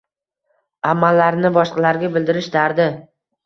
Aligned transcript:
Amallarini 0.93 1.53
boshqalarga 1.59 2.13
bildirish 2.19 2.51
dardi. 2.61 2.93